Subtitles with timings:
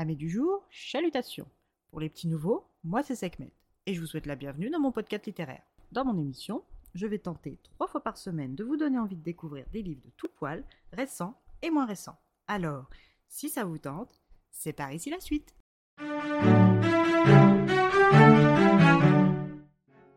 [0.00, 1.46] Amis du jour, chalutations.
[1.90, 3.52] Pour les petits nouveaux, moi c'est Sekhmet
[3.84, 5.60] et je vous souhaite la bienvenue dans mon podcast littéraire.
[5.92, 9.22] Dans mon émission, je vais tenter trois fois par semaine de vous donner envie de
[9.22, 12.16] découvrir des livres de tout poil, récents et moins récents.
[12.46, 12.88] Alors,
[13.28, 15.54] si ça vous tente, c'est par ici la suite.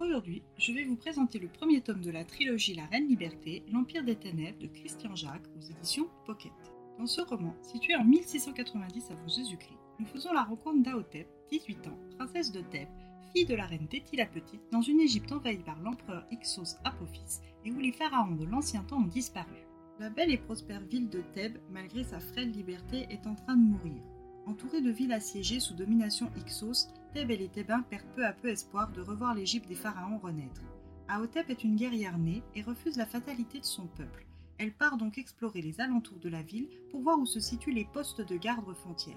[0.00, 4.02] Aujourd'hui, je vais vous présenter le premier tome de la trilogie La Reine Liberté, l'Empire
[4.02, 6.50] des Ténèbres de Christian Jacques aux éditions Pocket.
[6.98, 11.98] Dans ce roman, situé en 1690 avant Jésus-Christ, nous faisons la rencontre d'Aotep, 18 ans,
[12.16, 12.88] princesse de Thèbes,
[13.32, 17.38] fille de la reine Téti la Petite, dans une Égypte envahie par l'empereur Ixos Apophis
[17.64, 19.64] et où les pharaons de l'ancien temps ont disparu.
[20.00, 23.62] La belle et prospère ville de Thèbes, malgré sa frêle liberté, est en train de
[23.62, 24.02] mourir.
[24.46, 28.48] Entourée de villes assiégées sous domination Ixos, Thèbes et les Thébains perdent peu à peu
[28.48, 30.62] espoir de revoir l'Égypte des pharaons renaître.
[31.08, 34.27] Aotep est une guerrière née et refuse la fatalité de son peuple.
[34.58, 37.84] Elle part donc explorer les alentours de la ville pour voir où se situent les
[37.84, 39.16] postes de garde frontières.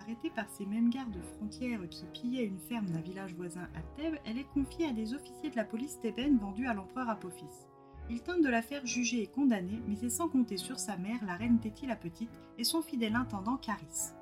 [0.00, 4.18] Arrêtée par ces mêmes gardes frontières qui pillaient une ferme d'un village voisin à Thèbes,
[4.24, 7.66] elle est confiée à des officiers de la police thébaine vendus à l'empereur Apophis.
[8.08, 11.24] Ils tentent de la faire juger et condamner, mais c'est sans compter sur sa mère,
[11.26, 14.12] la reine Téti la Petite, et son fidèle intendant Caris.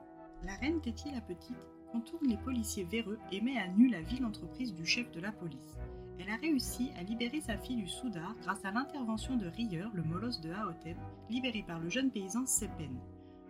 [0.45, 4.25] La reine Téti la Petite contourne les policiers véreux et met à nu la ville
[4.25, 5.77] entreprise du chef de la police
[6.25, 10.03] elle a réussi à libérer sa fille du Soudar grâce à l'intervention de Rieur, le
[10.03, 10.97] molosse de Haotep,
[11.29, 12.99] libéré par le jeune paysan Sepen.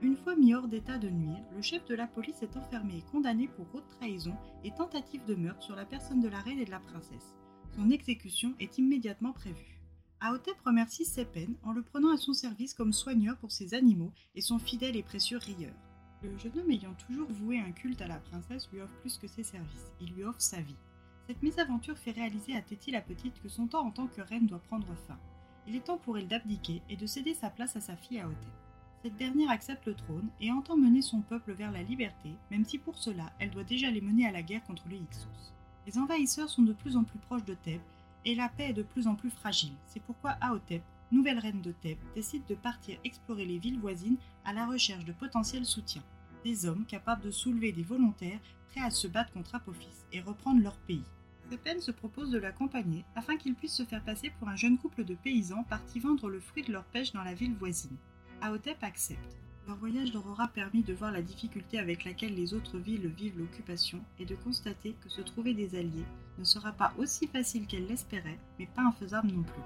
[0.03, 3.13] Une fois mis hors d'état de nuire, le chef de la police est enfermé et
[3.13, 6.65] condamné pour haute trahison et tentative de meurtre sur la personne de la reine et
[6.65, 7.37] de la princesse.
[7.77, 9.81] Son exécution est immédiatement prévue.
[10.21, 14.41] Haotep remercie Sepen en le prenant à son service comme soigneur pour ses animaux et
[14.41, 15.75] son fidèle et précieux Rieur.
[16.23, 19.29] Le jeune homme ayant toujours voué un culte à la princesse lui offre plus que
[19.29, 20.77] ses services, il lui offre sa vie.
[21.27, 24.47] Cette mésaventure fait réaliser à Téti la Petite que son temps en tant que reine
[24.47, 25.19] doit prendre fin.
[25.67, 28.37] Il est temps pour elle d'abdiquer et de céder sa place à sa fille Aotep.
[29.03, 32.77] Cette dernière accepte le trône et entend mener son peuple vers la liberté, même si
[32.77, 35.55] pour cela elle doit déjà les mener à la guerre contre les Hyksos.
[35.87, 37.81] Les envahisseurs sont de plus en plus proches de Thèbes
[38.27, 39.73] et la paix est de plus en plus fragile.
[39.87, 44.53] C'est pourquoi Aotep, nouvelle reine de Thèbes, décide de partir explorer les villes voisines à
[44.53, 46.05] la recherche de potentiels soutiens.
[46.45, 50.63] Des hommes capables de soulever des volontaires prêts à se battre contre Apophis et reprendre
[50.63, 51.05] leur pays.
[51.51, 55.05] Sepen se propose de l'accompagner afin qu'il puisse se faire passer pour un jeune couple
[55.05, 57.97] de paysans partis vendre le fruit de leur pêche dans la ville voisine.
[58.43, 59.37] Aotep accepte.
[59.67, 63.39] Leur voyage leur aura permis de voir la difficulté avec laquelle les autres villes vivent
[63.39, 66.05] l'occupation et de constater que se trouver des alliés
[66.39, 69.63] ne sera pas aussi facile qu'elle l'espérait, mais pas infaisable non plus.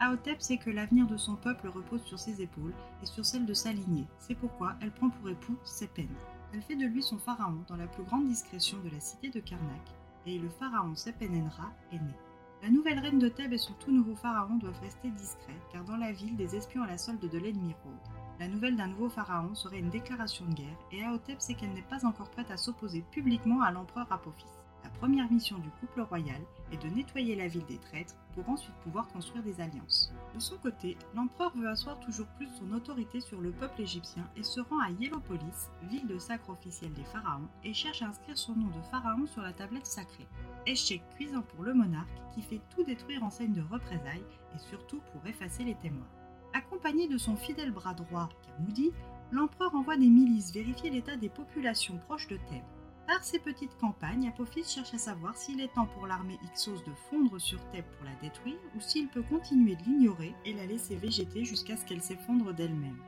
[0.00, 3.54] Aotep sait que l'avenir de son peuple repose sur ses épaules et sur celle de
[3.54, 4.06] sa lignée.
[4.18, 6.08] C'est pourquoi elle prend pour époux Sepen.
[6.52, 9.40] Elle fait de lui son pharaon dans la plus grande discrétion de la cité de
[9.40, 9.94] Karnak
[10.26, 12.14] et le pharaon Sepenenra est né.
[12.62, 15.98] La nouvelle reine de Thèbes et son tout nouveau pharaon doivent rester discrets, car dans
[15.98, 18.14] la ville, des espions à la solde de l'ennemi rôdent.
[18.40, 21.82] La nouvelle d'un nouveau pharaon serait une déclaration de guerre, et Aotep sait qu'elle n'est
[21.82, 24.46] pas encore prête à s'opposer publiquement à l'empereur Apophis.
[24.84, 26.40] La première mission du couple royal
[26.70, 30.12] est de nettoyer la ville des traîtres pour ensuite pouvoir construire des alliances.
[30.34, 34.42] De son côté, l'empereur veut asseoir toujours plus son autorité sur le peuple égyptien et
[34.42, 38.54] se rend à Hiéropolis, ville de sacre officielle des pharaons, et cherche à inscrire son
[38.54, 40.28] nom de pharaon sur la tablette sacrée.
[40.66, 44.24] Échec cuisant pour le monarque qui fait tout détruire en scène de représailles
[44.54, 46.08] et surtout pour effacer les témoins.
[46.52, 48.92] Accompagné de son fidèle bras droit, Kamoudi,
[49.32, 52.62] l'empereur envoie des milices vérifier l'état des populations proches de Thèbes.
[53.06, 56.92] Par ces petites campagnes, Apophis cherche à savoir s'il est temps pour l'armée Ixos de
[57.10, 60.96] fondre sur Thèbes pour la détruire ou s'il peut continuer de l'ignorer et la laisser
[60.96, 62.98] végéter jusqu'à ce qu'elle s'effondre d'elle-même.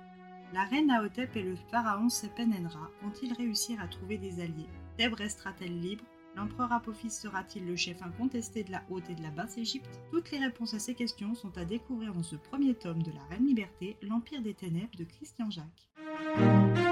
[0.52, 4.68] La reine Aotep et le pharaon Sepenenra vont-ils réussir à trouver des alliés?
[4.98, 6.04] Thèbes restera-t-elle libre?
[6.36, 10.00] L'empereur Apophis sera-t-il le chef incontesté de la haute et de la basse Égypte?
[10.12, 13.24] Toutes les réponses à ces questions sont à découvrir dans ce premier tome de La
[13.30, 16.85] Reine Liberté, l'Empire des Ténèbres de Christian Jacques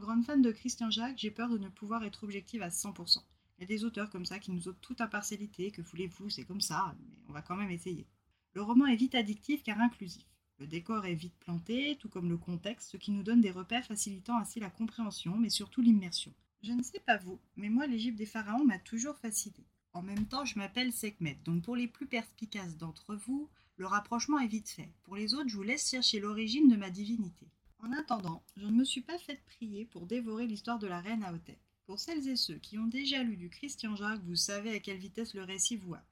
[0.00, 3.18] grande fan de Christian Jacques, j'ai peur de ne pouvoir être objective à 100%.
[3.58, 6.44] Il y a des auteurs comme ça qui nous ôtent toute impartialité, que voulez-vous, c'est
[6.44, 8.06] comme ça, mais on va quand même essayer.
[8.54, 10.24] Le roman est vite addictif car inclusif.
[10.58, 13.84] Le décor est vite planté, tout comme le contexte, ce qui nous donne des repères
[13.84, 16.32] facilitant ainsi la compréhension, mais surtout l'immersion.
[16.62, 19.66] Je ne sais pas vous, mais moi l'Égypte des pharaons m'a toujours fasciné.
[19.92, 24.38] En même temps, je m'appelle Sekhmet, donc pour les plus perspicaces d'entre vous, le rapprochement
[24.38, 24.90] est vite fait.
[25.02, 27.46] Pour les autres, je vous laisse chercher l'origine de ma divinité.
[27.82, 31.24] En attendant, je ne me suis pas fait prier pour dévorer l'histoire de la reine
[31.24, 31.58] Aotep.
[31.86, 34.98] Pour celles et ceux qui ont déjà lu du Christian Jacques, vous savez à quelle
[34.98, 36.06] vitesse le récit vous happe.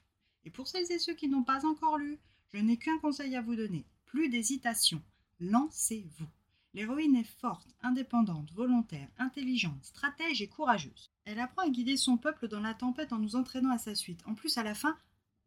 [0.45, 2.19] Et pour celles et ceux qui n'ont pas encore lu,
[2.55, 3.85] je n'ai qu'un conseil à vous donner.
[4.07, 5.03] Plus d'hésitation.
[5.41, 6.27] Lancez-vous.
[6.73, 11.11] L'héroïne est forte, indépendante, volontaire, intelligente, stratège et courageuse.
[11.27, 14.23] Elle apprend à guider son peuple dans la tempête en nous entraînant à sa suite.
[14.27, 14.97] En plus, à la fin...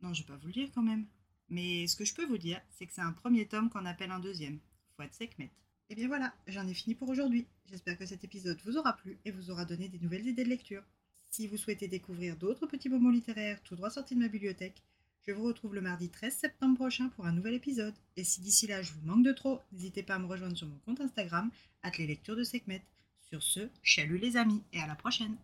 [0.02, 1.08] Non, je vais pas vous le dire quand même.
[1.50, 4.12] Mais ce que je peux vous dire, c'est que c'est un premier tome qu'on appelle
[4.12, 4.60] un deuxième.
[4.96, 5.18] Faut être.
[5.92, 7.46] Et bien voilà, j'en ai fini pour aujourd'hui.
[7.70, 10.50] J'espère que cet épisode vous aura plu et vous aura donné des nouvelles idées de
[10.50, 10.84] lecture.
[11.32, 14.82] Si vous souhaitez découvrir d'autres petits moments littéraires tout droit sortis de ma bibliothèque,
[15.28, 17.94] je vous retrouve le mardi 13 septembre prochain pour un nouvel épisode.
[18.16, 20.66] Et si d'ici là je vous manque de trop, n'hésitez pas à me rejoindre sur
[20.66, 21.52] mon compte Instagram,
[21.98, 22.86] les lectures de Sekhmet.
[23.20, 25.36] Sur ce, chalut les amis et à la prochaine!